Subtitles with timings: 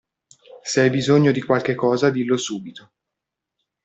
[0.69, 2.83] Se hai bisogno di qualche cosa dillo subito.